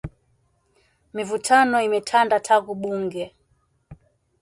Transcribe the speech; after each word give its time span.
Mivutano 1.15 1.77
imetanda 1.87 2.35
tangu 2.47 2.71
bunge 2.81 3.23